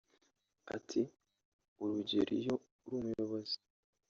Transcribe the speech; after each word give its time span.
Ati 0.75 1.01
"Urugero 1.81 2.31
iyo 2.39 2.53
uri 2.83 2.93
umuyobozi 2.99 3.57